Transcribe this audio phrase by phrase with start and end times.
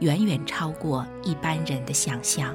[0.00, 2.54] 远远超过一般人的想象。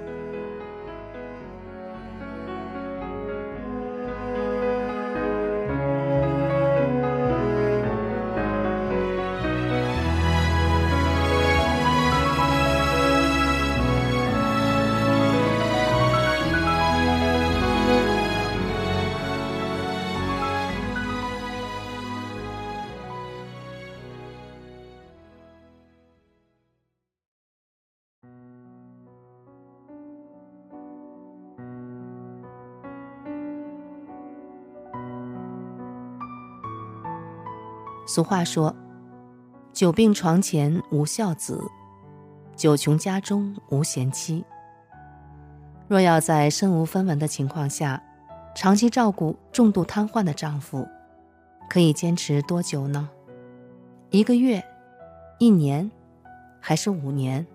[38.16, 38.74] 俗话说
[39.76, 41.62] ：“久病床前无孝子，
[42.56, 44.46] 久穷家中无贤妻。”
[45.90, 48.02] 若要在身无分文的情况下，
[48.56, 50.88] 长期照顾重度瘫痪的丈夫，
[51.70, 53.10] 可以坚持多久呢？
[54.12, 54.64] 一个月、
[55.38, 55.92] 一年，
[56.62, 57.46] 还是五年？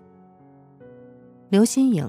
[1.49, 2.07] 刘新颖，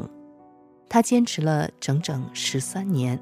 [0.90, 3.18] 她坚持了整整十三年。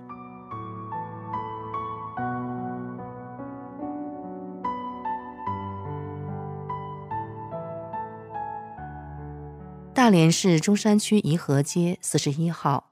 [10.10, 12.90] 大连市中山区颐和街四十一号，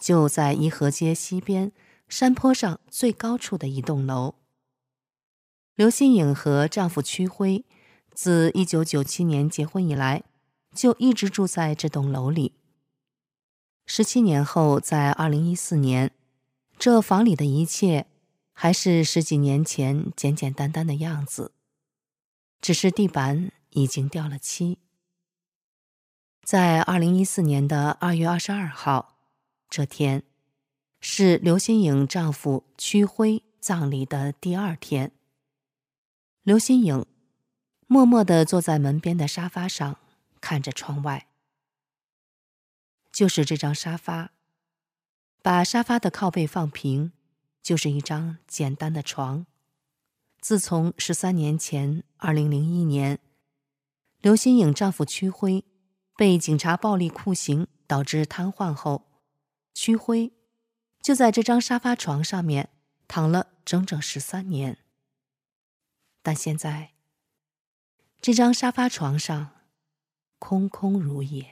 [0.00, 1.70] 就在颐和街西边
[2.08, 4.36] 山坡上最高处的一栋楼。
[5.74, 7.66] 刘新颖和丈夫屈辉
[8.14, 10.22] 自一九九七年结婚以来，
[10.74, 12.54] 就一直住在这栋楼里。
[13.84, 16.10] 十七年后，在二零一四年，
[16.78, 18.06] 这房里的一切
[18.54, 21.52] 还是十几年前简简单单的样子，
[22.62, 24.78] 只是地板已经掉了漆。
[26.46, 29.18] 在二零一四年的二月二十二号，
[29.68, 30.22] 这天
[31.00, 35.10] 是刘新颖丈夫屈辉葬礼的第二天。
[36.44, 37.04] 刘新颖
[37.88, 39.98] 默默地坐在门边的沙发上，
[40.40, 41.26] 看着窗外。
[43.10, 44.30] 就是这张沙发，
[45.42, 47.10] 把沙发的靠背放平，
[47.60, 49.46] 就是一张简单的床。
[50.40, 53.18] 自从十三年前，二零零一年，
[54.20, 55.64] 刘新颖丈夫屈辉。
[56.16, 59.02] 被警察暴力酷刑导致瘫痪后，
[59.74, 60.32] 屈辉
[61.02, 62.70] 就在这张沙发床上面
[63.06, 64.78] 躺了整整十三年。
[66.22, 66.92] 但现在，
[68.20, 69.50] 这张沙发床上
[70.38, 71.46] 空空如也。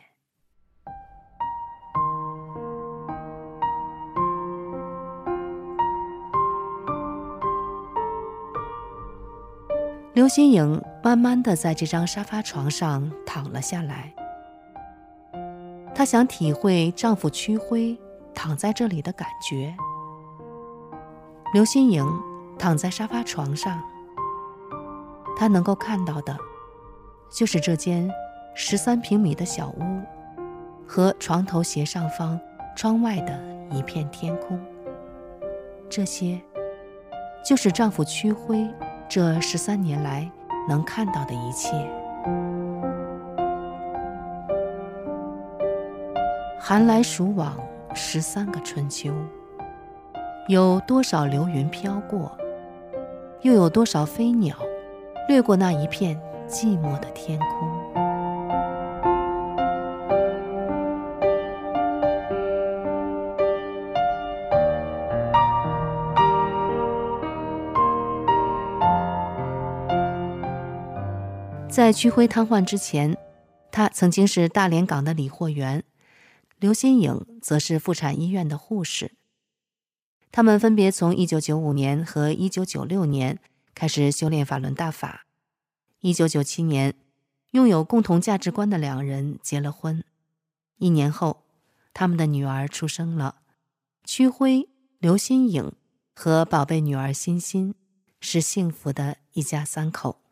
[10.15, 14.15] 刘新颖慢慢的在这张沙发床上躺了下来。
[15.95, 17.97] 她想体会丈夫屈辉
[18.35, 19.75] 躺在这里的感觉。
[21.53, 22.05] 刘新颖
[22.59, 23.81] 躺在沙发床上，
[25.37, 26.37] 她能够看到的，
[27.31, 28.11] 就是这间
[28.55, 30.01] 十三平米的小屋，
[30.85, 32.41] 和床头斜上方
[32.75, 33.41] 窗外的
[33.71, 34.61] 一片天空。
[35.89, 36.41] 这些，
[37.45, 38.69] 就是丈夫屈辉
[39.09, 40.29] 这十三年来
[40.69, 41.71] 能看到的一切。
[46.67, 47.55] 寒来暑往，
[47.95, 49.13] 十三个春秋，
[50.49, 52.33] 有多少流云飘过，
[53.43, 54.57] 又有多少飞鸟
[55.29, 56.19] 掠过那一片
[56.49, 57.69] 寂寞的天空？
[71.69, 73.15] 在屈辉瘫痪之前，
[73.71, 75.85] 他曾经是大连港的理货员。
[76.65, 79.13] 刘新颖则是妇产医院的护士。
[80.33, 83.39] 他们分别从一九九五年和一九九六年
[83.75, 85.27] 开始修炼法轮大法。
[86.01, 86.95] 一九九七年，
[87.51, 90.03] 拥有共同价值观的两人结了婚。
[90.79, 91.43] 一年后，
[91.93, 93.43] 他们的女儿出生了。
[94.03, 95.71] 屈辉、刘新颖
[96.15, 97.75] 和宝贝女儿欣欣
[98.23, 100.23] 是幸福的一家三口。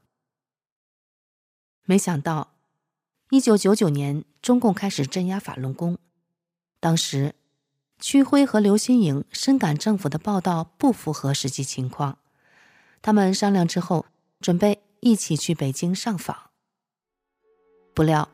[1.84, 2.54] 没想到，
[3.28, 5.98] 一九九九年，中共开始镇压法轮功。
[6.82, 7.36] 当时，
[8.00, 12.18] 屈辉和刘新颖深感政府的报道不符合实际情况，
[13.00, 14.06] 他们商量之后，
[14.40, 16.36] 准备一起去北京上访。
[17.94, 18.28] 不料，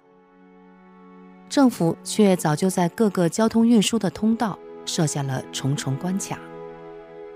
[1.50, 6.39] 政府却早就在各个交通运输的通道设下了重重关卡，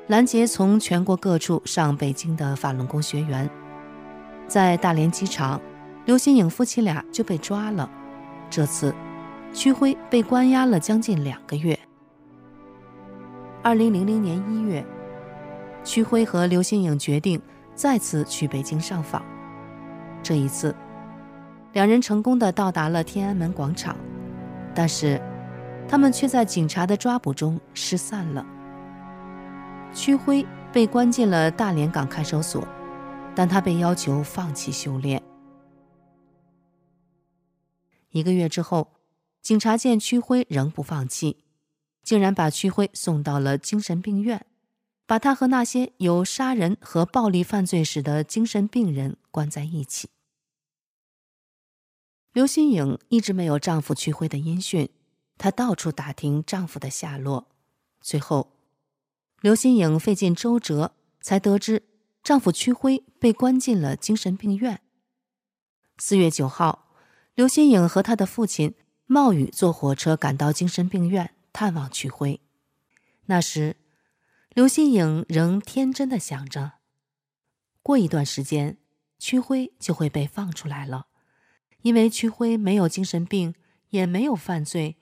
[0.09, 3.51] 拦截从全国各处上北京的法轮功学员。
[4.49, 5.61] 在大连机场，
[6.07, 7.91] 刘新颖夫妻俩就被抓了。
[8.49, 8.95] 这次，
[9.53, 11.79] 屈辉被关押了将近两个月。
[13.63, 14.85] 二零零零年一月，
[15.85, 17.41] 屈辉和刘新颖决定
[17.75, 19.23] 再次去北京上访。
[20.23, 20.75] 这一次，
[21.73, 23.97] 两人成功的到达了天安门广场，
[24.75, 25.21] 但是
[25.87, 28.45] 他们却在警察的抓捕中失散了。
[29.93, 32.67] 屈辉被关进了大连港看守所，
[33.35, 35.23] 但他被要求放弃修炼。
[38.11, 38.89] 一个月之后，
[39.43, 41.39] 警察见屈辉仍不放弃，
[42.05, 44.47] 竟然把屈辉送到了精神病院，
[45.05, 50.09] 把他和那些有杀人和暴力犯罪史的精神病人关在一起。
[52.33, 54.89] 刘新颖一直没有丈夫屈辉的音讯，
[55.37, 57.49] 她到处打听丈夫的下落。
[58.01, 58.53] 最后，
[59.41, 61.83] 刘新颖费尽周折，才得知
[62.23, 64.81] 丈夫屈辉被关进了精神病院。
[65.99, 66.95] 四月九号，
[67.35, 68.75] 刘新颖和她的父亲
[69.13, 72.41] 冒雨坐火车赶到精神病院探望屈辉。
[73.27, 73.77] 那时，
[74.55, 76.79] 刘新颖仍天真的想着，
[77.83, 78.79] 过一段时间，
[79.19, 81.09] 屈辉就会被放出来了。
[81.83, 83.55] 因为屈辉没有精神病，
[83.91, 84.97] 也没有犯罪，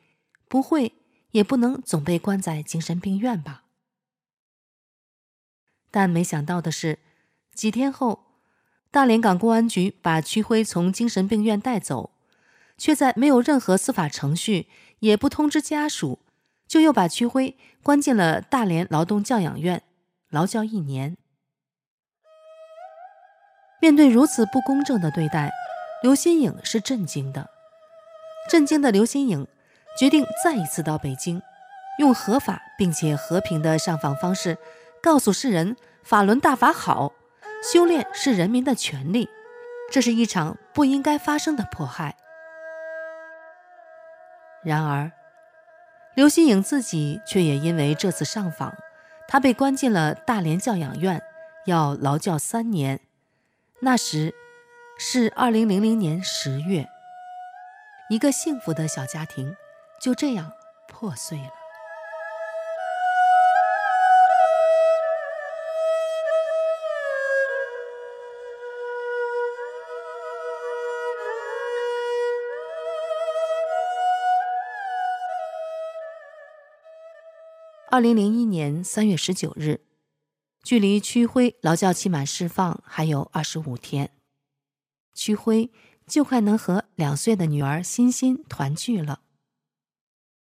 [0.49, 0.95] 不会，
[1.31, 3.63] 也不能总被关在精神病院吧。
[5.93, 6.99] 但没想到的是，
[7.55, 8.25] 几天后，
[8.91, 12.10] 大连港公安局把屈辉从精神病院带走，
[12.81, 14.67] 却在没有任何司法程序，
[15.01, 16.21] 也不通知家属，
[16.67, 19.83] 就又把屈辉关进了大连劳动教养院，
[20.31, 21.19] 劳教一年。
[23.83, 25.51] 面对如此不公正的对待，
[26.03, 27.51] 刘新颖是震惊的，
[28.49, 29.47] 震惊的刘新颖
[29.99, 31.43] 决定再一次到北京，
[31.99, 34.57] 用合法并且和平的上访方式，
[35.03, 37.13] 告诉世人法轮大法好，
[37.63, 39.29] 修炼是人民的权利，
[39.93, 42.17] 这是一场不应该发生的迫害。
[44.65, 45.11] 然而，
[46.15, 48.75] 刘新颖自己却也因为这次上访，
[49.29, 51.23] 她被关进了大连教养院，
[51.67, 53.01] 要劳教三年。
[53.81, 54.35] 那时。
[55.03, 56.87] 是二零零零年十月，
[58.11, 59.57] 一个幸福的小家庭
[59.99, 60.53] 就这样
[60.87, 61.51] 破碎了。
[77.93, 79.81] 二零零一年三月十九日，
[80.63, 84.13] 距离屈辉劳教期满释放还有二十五天。
[85.13, 85.73] 屈辉
[86.07, 89.23] 就快能和两岁的女儿欣欣团聚了。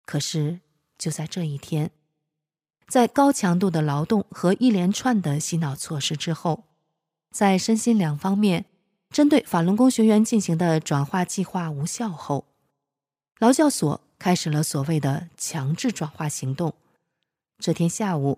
[0.05, 0.61] 可是
[0.97, 1.91] 就在这一天，
[2.87, 6.63] 在高强度的劳动和一连串的洗脑措施之后，
[7.29, 8.67] 在身心两方面
[9.09, 12.45] 针对法轮功学员进行的转化计划无效后，
[13.39, 16.73] 劳教所开始了所谓的强制转化行动。
[17.63, 18.37] 这天下午，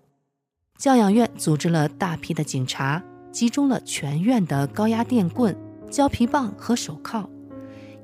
[0.77, 5.57] 教养院组织了大批的警察，集中了全院的高压电棍。
[5.89, 7.27] 胶皮棒和手铐，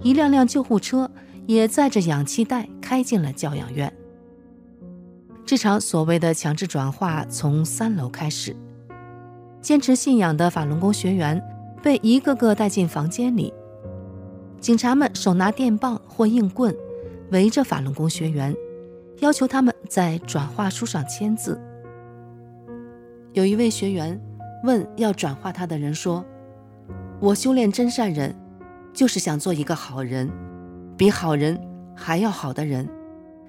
[0.01, 1.11] 一辆辆救护车
[1.45, 3.93] 也载着氧气袋开进了教养院。
[5.45, 8.55] 这场所谓的强制转化从三楼开始，
[9.61, 11.39] 坚持信仰的法轮功学员
[11.83, 13.53] 被一个个带进房间里，
[14.59, 16.75] 警察们手拿电棒或硬棍，
[17.29, 18.55] 围着法轮功学员，
[19.21, 21.59] 要求他们在转化书上签字。
[23.33, 24.19] 有一位学员
[24.63, 26.23] 问要转化他的人说。
[27.19, 28.35] 我修炼真善人，
[28.93, 30.27] 就是想做一个好人，
[30.97, 31.55] 比好人
[31.95, 32.89] 还要好的人。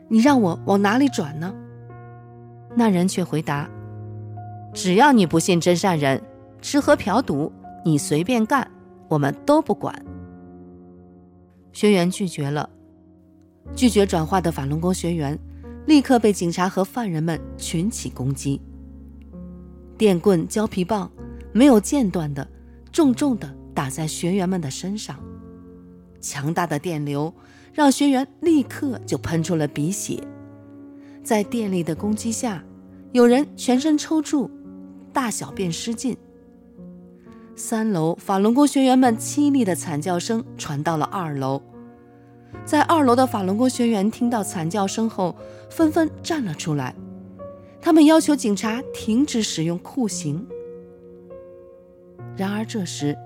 [0.08, 1.54] 你让我往哪里转呢？
[2.76, 3.66] 那人却回答
[4.74, 6.22] ：“只要你不信真善人，
[6.60, 7.50] 吃喝嫖赌
[7.82, 8.70] 你随便干，
[9.08, 10.04] 我们都不管。”
[11.72, 12.68] 学员拒绝了，
[13.74, 15.38] 拒绝转化的法轮功学员
[15.86, 18.60] 立刻被警察和犯人们群起攻击，
[19.98, 21.10] 电棍、胶皮棒
[21.52, 22.48] 没有间断的，
[22.92, 23.54] 重重的。
[23.74, 25.18] 打在学员们的身上，
[26.20, 27.32] 强大的电流
[27.72, 30.22] 让学员立刻就喷出了鼻血。
[31.24, 32.62] 在电力的攻击下，
[33.12, 34.50] 有人全身抽搐，
[35.10, 36.14] 大小便失禁。
[37.56, 41.62] 三楼法轮功学员们凄厉的惨叫声传到了二楼，
[42.64, 45.34] 在二楼的法轮功学员听到惨叫声后，
[45.68, 46.94] 纷纷站了出来，
[47.80, 50.46] 他们要求警察停止使用酷刑。
[52.36, 53.16] 然而这时，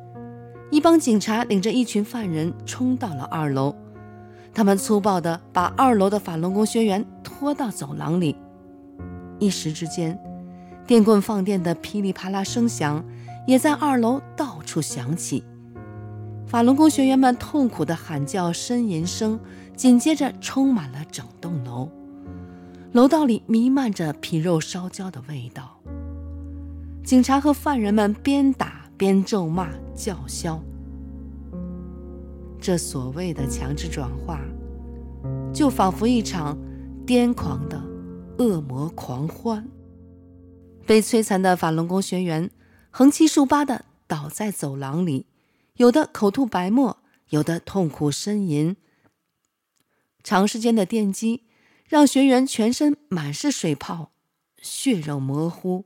[0.70, 3.74] 一帮警察领着一群犯人冲到了二楼，
[4.52, 8.34] 他们粗暴地把二楼的法轮功学员拖到走廊里，
[9.38, 10.18] 一时之间，
[10.86, 13.04] 电棍放电的噼里啪啦声响
[13.46, 15.44] 也在二楼到处响起。
[16.56, 19.38] 法轮功学员们痛苦的喊叫、呻吟声，
[19.76, 21.86] 紧接着充满了整栋楼。
[22.92, 25.78] 楼道里弥漫着皮肉烧焦的味道。
[27.04, 30.58] 警察和犯人们边打边咒骂、叫嚣。
[32.58, 34.40] 这所谓的强制转化，
[35.52, 36.56] 就仿佛一场
[37.06, 37.78] 癫狂的
[38.38, 39.68] 恶魔狂欢。
[40.86, 42.50] 被摧残的法轮功学员
[42.90, 45.26] 横七竖八地倒在走廊里，
[45.76, 48.76] 有的口吐白沫，有的痛苦呻吟。
[50.22, 51.44] 长时间的电击
[51.86, 54.10] 让学员全身满是水泡，
[54.60, 55.84] 血肉模糊，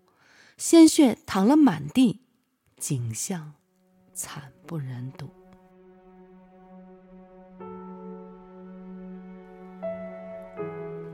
[0.57, 2.21] 鲜血淌了满地，
[2.79, 3.55] 景象
[4.15, 5.29] 惨不忍睹。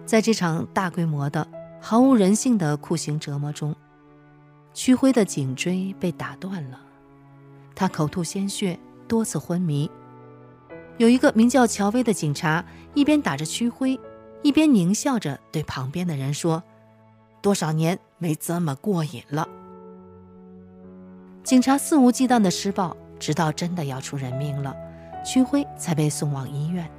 [0.05, 1.49] 在这场大规模的、
[1.81, 3.75] 毫无人性的酷刑折磨中，
[4.73, 6.81] 屈辉的颈椎被打断了，
[7.77, 9.89] 他口吐鲜血，多次昏迷。
[10.97, 12.65] 有一个名叫乔威的警察，
[12.95, 14.01] 一边打着屈辉，
[14.43, 16.63] 一边狞笑着对旁边的人说
[17.43, 19.47] ：“多少年没这么过瘾了。”
[21.45, 24.75] 警察肆无忌惮的施暴，直到真的要出人命了，
[25.23, 26.91] 屈辉才被送往医院。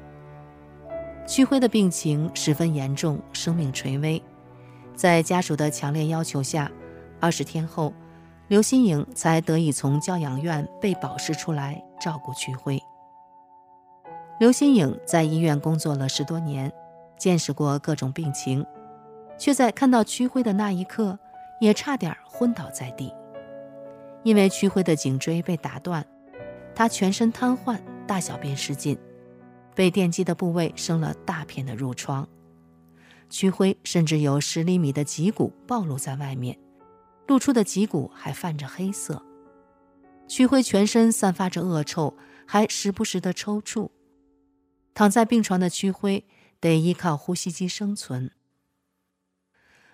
[1.25, 4.21] 屈辉的病情十分严重，生命垂危。
[4.95, 6.71] 在家属的强烈要求下，
[7.19, 7.91] 二十天后，
[8.49, 12.81] 刘新颖才得以从教养院被保释出来照顾屈辉。
[14.39, 16.71] 刘新颖在医院工作了十多年，
[17.17, 18.65] 见识过各种病情，
[19.37, 21.19] 却在看到屈辉的那一刻，
[21.59, 23.13] 也差点昏倒在地。
[24.23, 26.05] 因为屈辉的颈椎被打断，
[26.73, 28.97] 他全身瘫痪，大小便失禁。
[29.75, 32.27] 被电击的部位生了大片的褥疮，
[33.29, 36.57] 屈辉甚至有十厘米的脊骨暴露在外面，
[37.27, 39.23] 露出的脊骨还泛着黑色。
[40.27, 43.89] 屈辉全身散发着恶臭，还时不时的抽搐。
[44.93, 46.25] 躺在病床的屈辉
[46.59, 48.31] 得依靠呼吸机生存，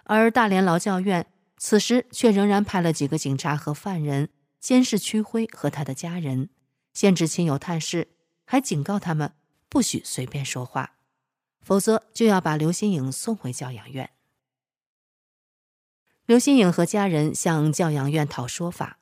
[0.06, 6.50] 而大连劳教院此时却仍然派了几个警察和犯人监视屈辉和他的家人，
[6.94, 8.10] 限制亲友探视，
[8.46, 9.34] 还警告他们。
[9.70, 10.98] 不许随便说话，
[11.62, 14.12] 否则就要把刘新颖送回教养院。
[16.26, 18.98] 刘新颖和家人向教养院讨说法，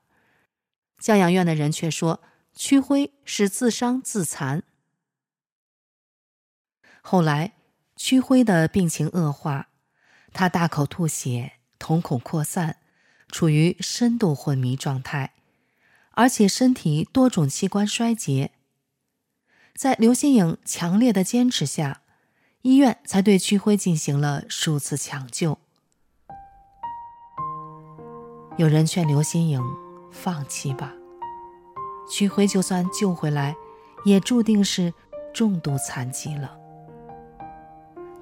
[1.00, 2.20] 教养院的人却说
[2.56, 4.64] 屈辉是自伤自残。
[7.02, 7.54] 后来，
[7.96, 9.70] 屈辉的病情恶化，
[10.34, 12.78] 他大口吐血，瞳孔扩散，
[13.28, 15.34] 处于深度昏迷状态，
[16.12, 18.52] 而且身体多种器官衰竭。
[19.76, 22.02] 在刘新颖强烈的坚持下，
[22.64, 25.60] 医院才对屈辉进行了数次抢救。
[28.62, 29.60] 有人劝刘新颖
[30.12, 30.94] 放弃吧，
[32.08, 33.56] 屈辉就算救回来，
[34.06, 34.94] 也注定是
[35.34, 36.56] 重度残疾了。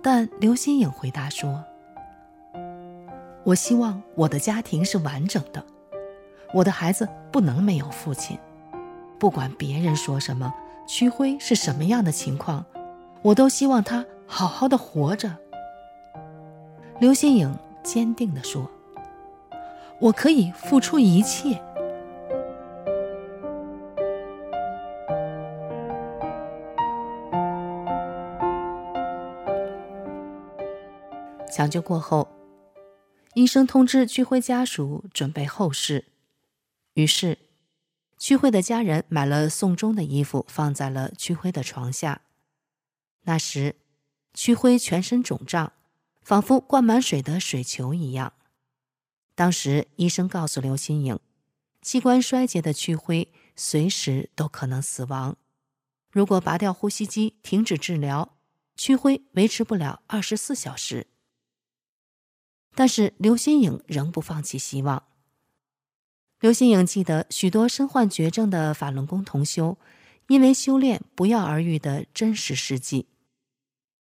[0.02, 1.62] 但刘新颖回答说
[3.44, 5.62] ：“我希望我的家庭是完整的，
[6.54, 8.40] 我的孩子不能没有父亲，
[9.20, 10.54] 不管别人说什么。”
[10.88, 12.66] 屈辉是什么样的情况，
[13.24, 15.36] 我都希望他好好的活着。
[16.98, 17.54] 刘新颖
[17.84, 18.72] 坚定地说
[20.00, 21.62] ：“我可以付出一切。”
[31.52, 32.28] 抢救过后，
[33.34, 36.06] 医生通知屈辉家属准备后事，
[36.94, 37.38] 于是。
[38.22, 42.20] 屈辉的家人买了送终的衣服，放在了屈辉的床下。
[43.24, 43.78] 那时，
[44.34, 45.72] 屈辉全身肿胀，
[46.22, 48.34] 仿佛灌满水的水球一样。
[49.40, 51.18] 当时，医生告诉刘新颖，
[51.82, 55.38] 器官衰竭的屈辉随时都可能死亡。
[56.12, 58.38] 如果拔掉呼吸机，停止治疗，
[58.76, 61.08] 屈辉维持不了二十四小时。
[62.76, 65.04] 但是，刘新颖仍不放弃希望。
[66.42, 69.78] 刘新颖记得许多身患绝症的法轮功同修，
[70.28, 73.08] 因为修炼不药而愈的真实事迹。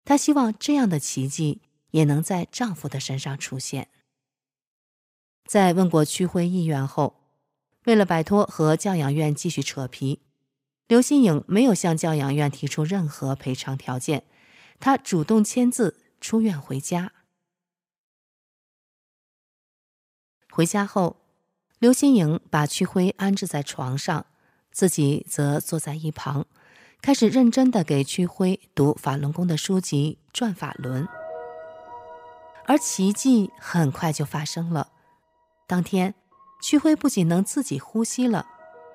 [0.03, 3.89] 她希望这样的奇迹也能在丈夫的身上出现。
[5.47, 7.21] 在问过屈辉意愿后，
[7.85, 10.21] 为了摆脱和教养院继续扯皮，
[10.87, 14.25] 刘新颖没有向教养院提出任何赔偿条件，
[14.79, 17.13] 她主动签字出院回家。
[20.51, 21.17] 回家后。
[21.79, 24.25] 刘新颖把屈辉安置在床上，
[24.71, 26.47] 自己则坐在一旁，
[27.03, 31.05] 开始认真地给区辉读法轮功的书籍《转法轮》，
[32.65, 34.91] 而奇迹很快就发生了。
[35.67, 36.15] 当天，
[36.61, 38.47] 屈辉不仅能自己呼吸了，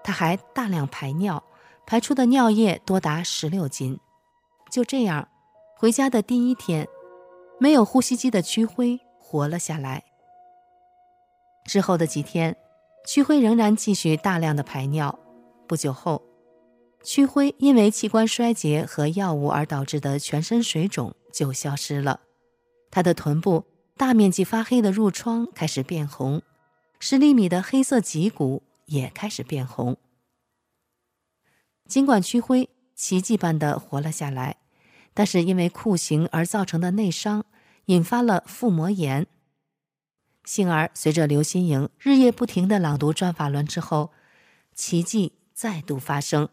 [0.02, 1.44] 他还大量排尿，
[1.86, 4.00] 排出的尿液多达十六斤。
[4.70, 5.28] 就这样，
[5.76, 6.88] 回家的第一天，
[7.60, 10.02] 没有呼吸机的屈辉活了下来。
[11.66, 12.56] 之后的几天，
[13.06, 15.18] 屈辉仍然继续大量的排尿。
[15.68, 16.22] 不久后，
[17.04, 22.20] 屈辉因为器官衰竭和药物而导致的全身水肿就消失了，
[22.90, 23.64] 他的臀部
[23.98, 26.40] 大面积发黑的褥疮开始变红，
[27.04, 29.96] 十厘米的黑色脊骨也开始变红。
[31.88, 34.58] 尽管区辉奇迹般的活了下来，
[35.12, 37.44] 但是因为酷刑而造成的内伤，
[37.86, 39.26] 引发了腹膜炎。
[40.44, 44.12] 幸而随着刘心颖日夜不停的朗读《转法轮》之后，
[44.72, 46.48] 奇迹再度发生。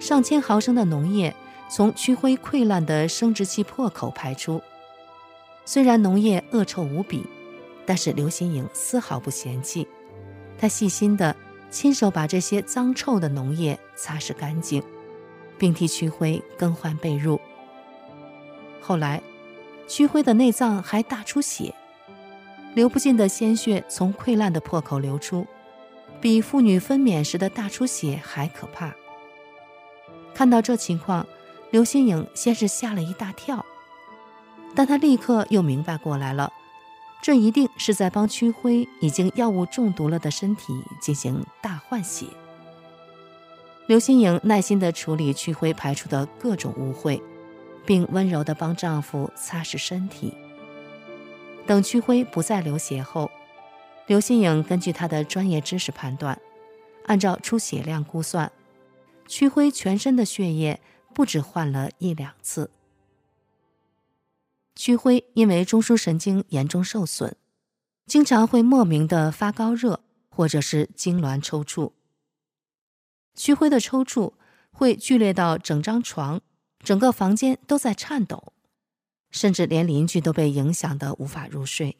[0.00, 1.36] 上千毫升的脓液
[1.68, 4.62] 从区辉溃烂的生殖器破口排出，
[5.66, 7.26] 虽然脓液恶臭无比，
[7.86, 9.86] 但是刘心颖丝毫不嫌弃，
[10.58, 11.34] 她细心地
[11.70, 14.82] 亲手把这些脏臭的脓液擦拭干净，
[15.56, 17.38] 并替屈辉更换被褥。
[18.80, 19.22] 后来，
[19.86, 21.74] 屈辉的内脏还大出血，
[22.74, 25.46] 流不尽的鲜血从溃烂的破口流出，
[26.20, 28.94] 比妇女分娩时的大出血还可怕。
[30.34, 31.26] 看到这情况，
[31.70, 33.64] 刘心颖先是吓了一大跳，
[34.74, 36.52] 但她立刻又明白过来了，
[37.26, 42.24] 这一定是在帮区辉已经药物中毒了的身体进行大换血。
[43.88, 47.20] 刘心颖耐心地处理区辉排出的各种污秽，
[47.84, 50.32] 并温柔地帮丈夫擦拭身体。
[51.66, 53.28] 等区辉不再流血后，
[54.06, 56.40] 刘心颖根据她的专业知识判断，
[57.06, 58.52] 按照出血量估算。
[59.26, 60.80] 区辉全身的血液
[61.12, 62.70] 不止换了一两次。
[64.76, 67.34] 区辉因为中枢神经严重受损，
[68.06, 71.92] 经常会莫名的发高热，或者是痉挛抽搐。
[73.34, 74.34] 区辉的抽搐
[74.70, 76.40] 会剧烈到整张床、
[76.78, 78.52] 整个房间都在颤抖，
[79.30, 81.96] 甚至连邻居都被影响的无法入睡。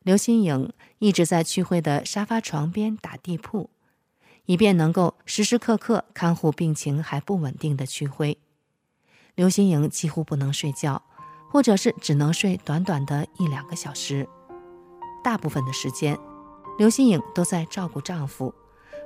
[0.00, 3.70] 刘心颖一直在区辉的沙发床边打地铺。
[4.46, 8.38] 以便能够时时刻刻看护病情还不稳定的区辉，
[9.34, 11.02] 刘心颖几乎不能睡觉，
[11.50, 14.28] 或者是只能睡短短的一两个小时。
[15.24, 16.16] 大部分的时间，
[16.78, 18.54] 刘心颖都在照顾丈夫，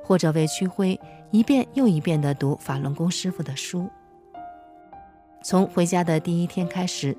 [0.05, 0.99] 或者为区辉
[1.31, 3.89] 一遍又一遍地读法轮功师傅的书。
[5.43, 7.17] 从回家的第一天开始，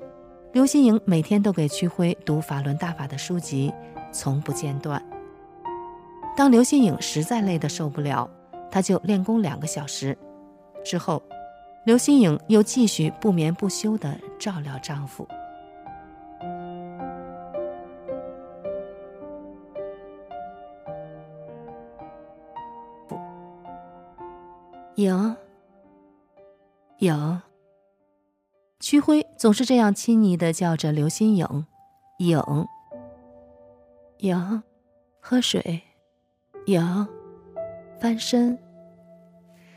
[0.52, 3.72] 刘心颖每天都给区辉读法轮大法的书籍，
[4.12, 5.04] 从不间断。
[6.36, 8.30] 当刘心颖实在累得受不了，
[8.70, 10.16] 她就练功两个小时。
[10.84, 11.22] 之后，
[11.84, 15.28] 刘心颖又继续不眠不休地照料丈夫。
[24.96, 25.36] 颖，
[26.98, 27.42] 颖，
[28.80, 31.66] 区辉总是这样亲昵地叫着刘心颖，
[32.18, 32.40] 颖，
[34.18, 34.62] 颖，
[35.20, 35.82] 喝水。
[36.66, 37.08] 颖，
[38.00, 38.58] 翻身。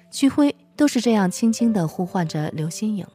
[0.10, 3.06] 区辉都是这样轻轻地呼唤着刘心颖。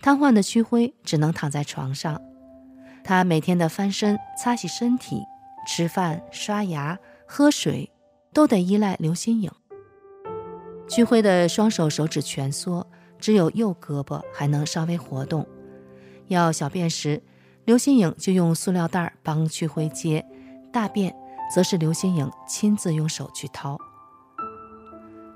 [0.00, 2.18] 瘫痪的屈辉只能躺在床上，
[3.04, 5.20] 他每天的翻身、擦洗身体、
[5.66, 7.90] 吃饭、刷牙、喝水，
[8.32, 9.50] 都得依赖刘心颖。
[10.88, 12.86] 屈辉的双手手指蜷缩，
[13.18, 15.46] 只有右胳膊还能稍微活动。
[16.28, 17.22] 要小便时，
[17.64, 20.24] 刘心颖就用塑料袋帮屈辉接
[20.72, 21.14] 大便。
[21.52, 23.76] 则是刘心颖亲自用手去掏。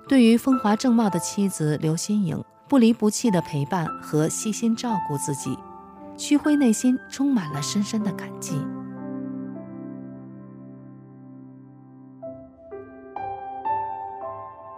[0.07, 5.59] 对于风华正茂的妻子刘心颖不离不弃的陪伴和细心照顾自己，
[6.17, 8.55] 屈辉内心充满了深深的感激。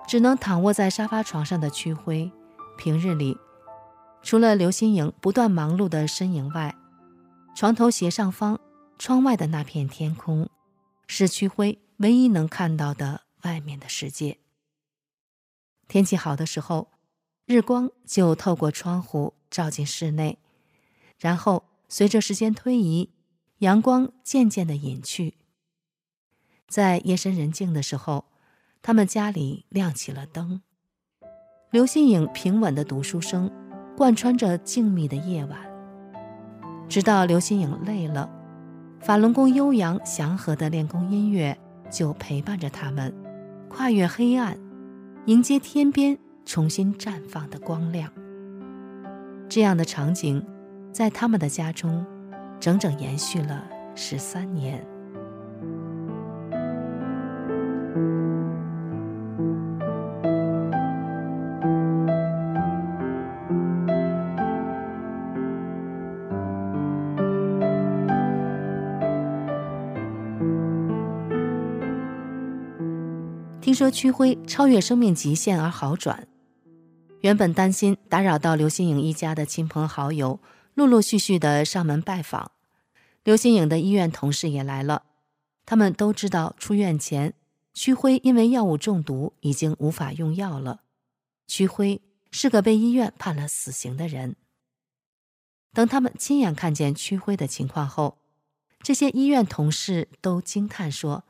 [0.07, 2.31] 只能躺卧在沙发床上的屈辉，
[2.79, 3.37] 平日里
[4.23, 6.75] 除了刘心颖不断忙碌的身影外，
[7.57, 8.61] 床头斜上方
[8.99, 10.49] 窗外的那片天空。
[11.09, 14.39] 是屈辉唯一能看到的外面的世界。
[15.89, 16.89] 天气好的时候，
[17.47, 20.39] 日光就透过窗户照进室内，
[21.19, 23.11] 然后随着时间推移，
[23.59, 25.35] 阳光渐渐的隐去。
[26.69, 28.25] 在夜深人静的时候，
[28.83, 30.63] 他们家里亮起了灯。
[31.71, 33.51] 刘心颖平稳的读书声
[33.97, 35.59] 贯穿着静谧的夜晚，
[36.89, 38.29] 直到刘心颖累了。
[39.01, 41.57] 法轮功悠扬祥和的练功音乐
[41.91, 43.15] 就陪伴着他们，
[43.69, 44.59] 跨越黑暗，
[45.27, 48.09] 迎接天边重新绽放的光亮。
[49.49, 50.41] 这样的场景，
[50.93, 52.07] 在他们的家中，
[52.61, 54.87] 整整延续了十三年。
[73.77, 76.27] 说区徽超越生命极限而好转，
[77.21, 80.41] 原本担心打扰到刘新颖一家的亲朋好友，
[80.73, 82.53] 陆陆续续的上门拜访。
[83.23, 85.03] 刘新颖的医院同事也来了，
[85.67, 87.35] 他们都知道出院前
[87.75, 90.81] 区徽因为药物中毒已经无法用药了。
[91.47, 94.37] 区徽是个被医院判了死刑的人。
[95.75, 98.17] 等他们亲眼看见区徽的情况后，
[98.81, 101.25] 这些医院同事都惊叹说：“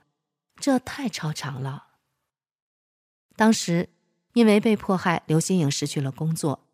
[0.60, 1.82] 这太超常了。”
[3.36, 3.90] 当时，
[4.32, 6.66] 因为被迫害，刘新颖失去了工作，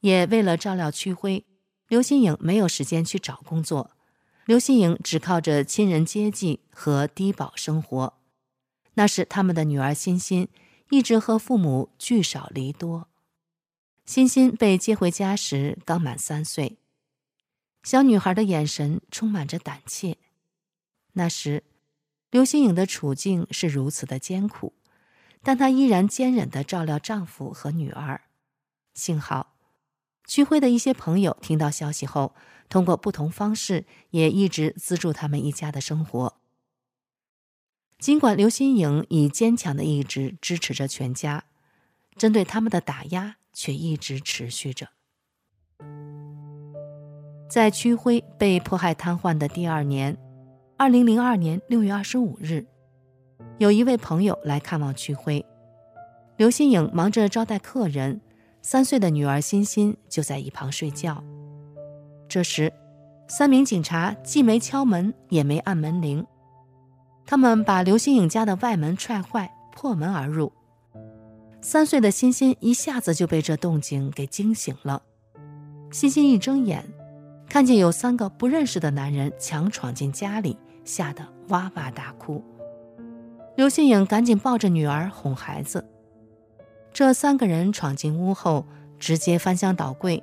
[0.00, 1.44] 也为了照料区辉，
[1.88, 3.90] 刘新颖没有时间去找工作。
[4.46, 8.14] 刘新颖只靠着亲人接济和低保生活。
[8.94, 10.48] 那时，他们的女儿欣欣
[10.90, 13.08] 一直和父母聚少离多。
[14.06, 16.78] 欣欣被接回家时刚满三岁，
[17.82, 20.16] 小女孩的眼神充满着胆怯。
[21.14, 21.64] 那时，
[22.30, 24.72] 刘新颖的处境是如此的艰苦。
[25.46, 28.22] 但她依然坚忍地照料丈夫和女儿。
[28.94, 29.54] 幸好，
[30.26, 32.34] 区辉的一些朋友听到消息后，
[32.68, 36.40] 通过不同方式也一直资助他们一家的生活。
[38.00, 41.44] 尽管刘新颖以坚强的意志支持着全家，
[42.16, 44.88] 针对他们的打压却一直持续着。
[47.48, 50.18] 在区辉被迫害瘫痪的第二年，
[50.76, 52.66] 二零零二年六月二十五日。
[53.58, 55.42] 有一位朋友来看望区辉，
[56.36, 58.20] 刘新颖忙着招待客人，
[58.60, 61.24] 三岁的女儿欣欣就在一旁睡觉。
[62.28, 62.70] 这时，
[63.28, 66.26] 三名警察既没敲门，也没按门铃，
[67.24, 70.52] 他们把刘新颖家的外门踹坏，破门而入。
[71.62, 75.02] 三岁的欣欣一下子就被这动静给惊醒了。
[75.90, 76.84] 欣欣一睁眼，
[77.48, 82.44] 看见有三个不认识的男人强闯进家里，吓得哇哇大哭。
[83.56, 85.82] 刘新颖赶紧抱着女儿哄孩子。
[86.92, 88.66] 这三个人闯进屋后，
[88.98, 90.22] 直接翻箱倒柜，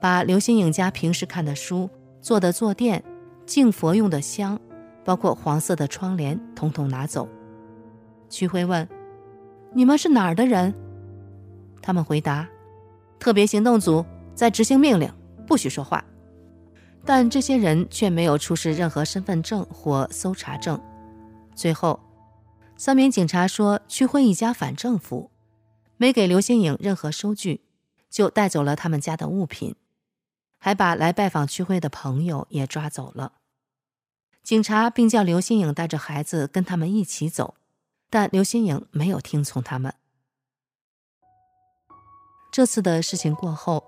[0.00, 1.90] 把刘新颖家平时看的书、
[2.22, 3.04] 做的坐垫、
[3.44, 4.58] 敬佛用的香，
[5.04, 7.28] 包括黄色的窗帘，统统拿走。
[8.30, 8.88] 区辉问
[9.74, 10.74] ：“你们是哪儿的人？”
[11.82, 12.48] 他们回答
[13.20, 14.02] ：“特别行动组
[14.34, 15.12] 在执行命令，
[15.46, 16.02] 不许说话。”
[17.04, 20.80] 但这些人却没有出示任何身份证或搜查证。
[21.54, 22.00] 最后。
[22.78, 25.30] 三名警察说：“区徽一家反政府，
[25.96, 27.62] 没给刘新颖任何收据，
[28.10, 29.74] 就带走了他们家的物品，
[30.58, 33.32] 还把来拜访区徽的朋友也抓走了。
[34.42, 37.54] 警察并叫刘新颖带着孩子跟他们一起走，
[38.10, 39.94] 但刘新颖没有听从他们。
[42.52, 43.82] 这次的事情过后，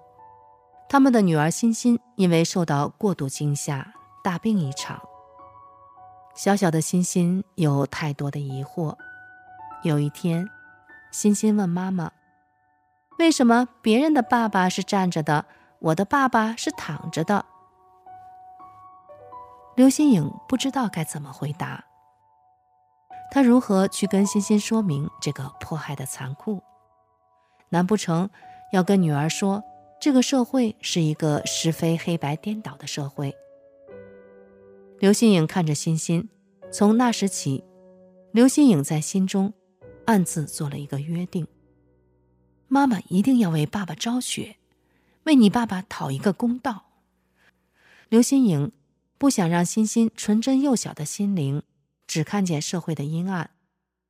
[0.89, 3.93] 他们的女儿欣欣因为受到过度惊吓，
[4.25, 4.99] 大病一场。”
[6.39, 8.97] 小小的欣欣有太多的疑惑。
[9.83, 10.49] 有一天，
[11.11, 12.13] 欣欣问妈妈
[13.19, 15.47] ：“为什么别人的爸爸是站着的，
[15.81, 17.45] 我的爸爸是躺着的？”
[19.75, 21.85] 刘新颖不知道该怎么回答。
[23.33, 26.63] 她如何去跟欣欣说明这个迫害的残酷？
[27.71, 28.31] 难不成
[28.71, 29.61] 要跟女儿说，
[30.01, 33.37] 这个社会是一个是非黑白颠倒的社会？
[35.01, 36.29] 刘新颖看着欣欣，
[36.73, 37.63] 从那时起，
[38.33, 39.53] 刘新颖在心中
[40.07, 41.47] 暗自做了一个约定：
[42.67, 44.57] 妈妈一定要为爸爸昭雪，
[45.23, 46.87] 为你爸爸讨一个公道。
[48.09, 48.73] 刘新颖
[49.19, 51.63] 不想让欣欣纯真幼小的心灵
[52.09, 53.51] 只看见社会的阴暗，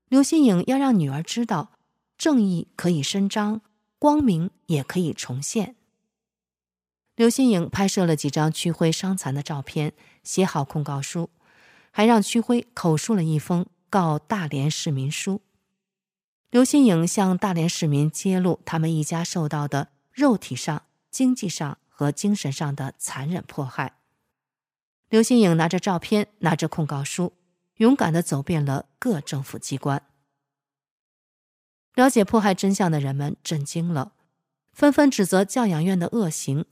[0.08, 1.72] 刘新颖要让女儿知道，
[2.16, 3.60] 正义可以伸张，
[3.98, 5.74] 光明也可以重现。
[7.14, 9.92] 刘新颖拍摄了几张区徽伤残的照片，
[10.28, 11.30] 写好控告书，
[11.90, 15.40] 还让屈辉口述了一封告大连市民书。
[16.50, 23.94] 刘新颖向大连市民揭露他们一家受到的肉体上、经济上和精神上的残忍迫害。
[25.08, 27.32] 刘新颖拿着照片，拿着控告书，
[27.76, 30.02] 勇敢地走遍了各政府机关。
[31.94, 34.12] 了解迫害真相的人们震惊了，
[34.74, 36.66] 纷纷指责教养院的恶行。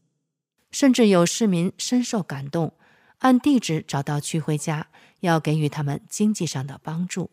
[0.71, 2.75] 甚至有市民深受感动，
[3.19, 4.87] 按地址找到区辉家，
[5.21, 7.31] 要给予他们经济上的帮助。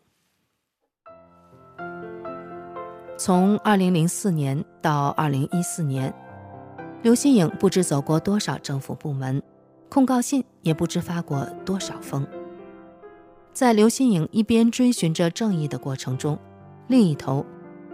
[3.16, 6.14] 从2004年到2014年，
[7.02, 9.42] 刘新颖不知走过多少政府部门，
[9.88, 12.26] 控告信也不知发过多少封。
[13.52, 16.36] 在刘新颖一边追寻着正义的过程中，
[16.88, 17.46] 另一头，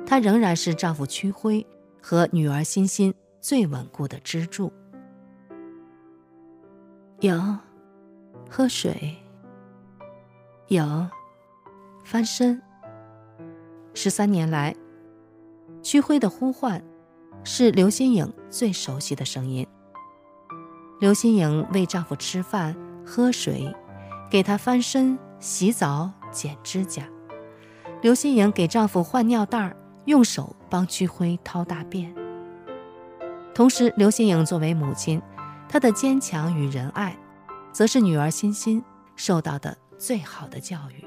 [0.06, 1.66] 她仍然是丈夫屈辉
[2.00, 4.72] 和女儿欣欣最稳固的支柱。
[7.20, 7.38] 有，
[8.48, 9.16] 喝水。
[10.68, 11.06] 有，
[12.04, 12.62] 翻身。
[13.92, 14.74] 十三年来，
[15.82, 16.82] 屈辉的呼唤
[17.42, 19.66] 是刘新颖最熟悉的声音。
[21.00, 23.74] 刘新颖为丈夫吃饭、喝水，
[24.30, 27.04] 给他翻身、洗澡、剪指甲。
[28.00, 29.74] 刘新颖给丈夫换尿袋，
[30.04, 32.14] 用手帮屈辉掏大便。
[33.54, 35.20] 同时，刘新颖作为母亲，
[35.68, 37.18] 她的坚强与仁爱，
[37.72, 38.82] 则是女儿欣欣
[39.16, 41.04] 受到的最好的教育。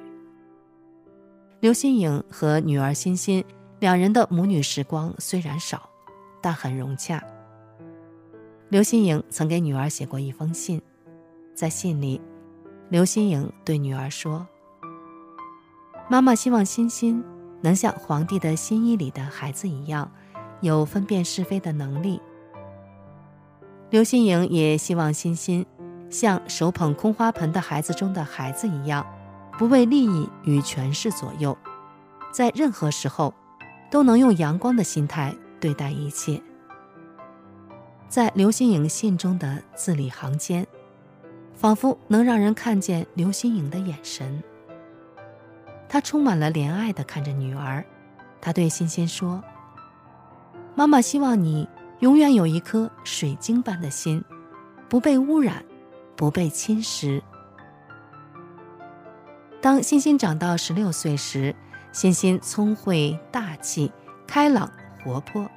[1.59, 3.43] 刘新颖和女儿欣欣
[3.79, 5.89] 两人的母女时光虽然少，
[6.41, 7.23] 但很融洽。
[8.69, 10.81] 刘新颖曾给女儿写过一封信，
[11.53, 12.19] 在信里，
[12.89, 14.47] 刘新颖对女儿说
[16.09, 17.23] ：“妈妈希望欣欣
[17.61, 20.11] 能像皇帝的新衣里的孩子一样，
[20.61, 22.21] 有分辨是非的能力。”
[23.89, 25.65] 刘新颖也希望欣欣
[26.13, 29.03] 像手捧空花盆的孩子中的孩子一样。
[29.57, 31.55] 不为利益与权势左右，
[32.31, 33.33] 在任何时候
[33.91, 36.41] 都能用阳光的心态对待一切。
[38.09, 40.65] 在刘新颖信中的字里行间，
[41.53, 44.43] 仿佛能让人看见刘新颖的眼神。
[45.87, 47.85] 她充满了怜爱的看着女儿，
[48.41, 49.43] 她对欣欣说
[50.73, 54.23] ：“妈妈希望你永远有一颗水晶般的心，
[54.89, 55.63] 不被污染，
[56.15, 57.21] 不被侵蚀。”
[59.61, 61.55] 当欣欣长到十六岁时，
[61.91, 63.91] 欣欣聪慧、大气、
[64.27, 64.69] 开朗、
[65.03, 65.49] 活泼，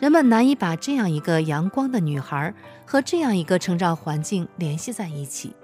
[0.00, 2.52] 人们难以把这样一个阳光的女孩
[2.84, 5.54] 和这样一个成长环境联系在一起。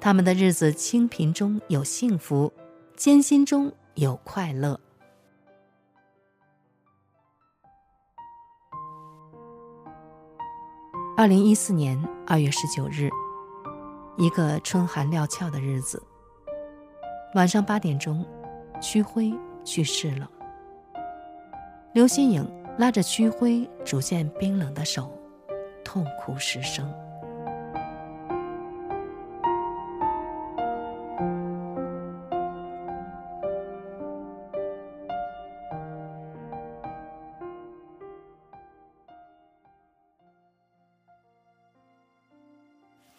[0.00, 2.52] 他们的日子清贫中有幸福，
[2.96, 4.78] 艰辛中有快乐。
[11.16, 13.10] 二零一四年二月十九日。
[14.16, 16.02] 一个春寒料峭的日子，
[17.34, 18.24] 晚上八点钟，
[18.80, 20.30] 屈辉去世了。
[21.92, 25.12] 刘新颖拉着屈辉逐渐冰冷的手，
[25.84, 26.90] 痛哭失声。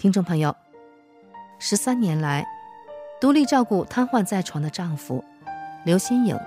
[0.04, 0.54] 听众朋友。
[1.60, 2.46] 十三年来，
[3.22, 5.24] 独立照顾瘫痪在床的丈夫
[5.86, 6.38] 刘新颖，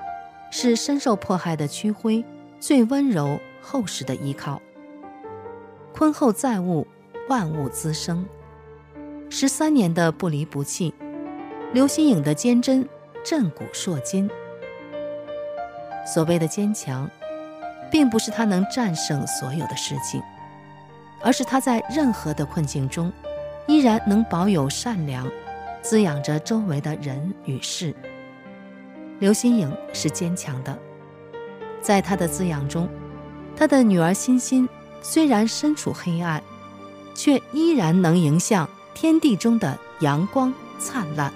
[0.50, 2.22] 是深受迫害的屈辉
[2.60, 4.60] 最温柔厚实的依靠。
[5.94, 6.86] 坤厚载物，
[7.30, 8.26] 万物滋生。
[9.30, 10.92] 十三年的不离不弃，
[11.72, 12.86] 刘新颖的坚贞
[13.24, 14.28] 震古烁今。
[16.04, 17.10] 所谓的坚强，
[17.90, 20.22] 并不是她能战胜所有的事情，
[21.22, 23.10] 而是她在任何的困境中。
[23.66, 25.26] 依然能保有善良，
[25.82, 27.94] 滋养着周围的人与事。
[29.18, 30.78] 刘心颖是坚强的，
[31.80, 32.88] 在她的滋养中，
[33.56, 34.68] 她的女儿欣欣
[35.02, 36.42] 虽然身处黑暗，
[37.14, 41.32] 却依然能迎向天地中的阳光灿烂。